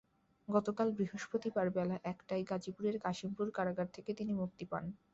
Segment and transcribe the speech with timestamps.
[0.47, 4.83] গতকাল বৃহস্পতিবার বেলা একটায় গাজীপুরের কাশিমপুর কারাগার থেকে তিনি মুক্তি পান।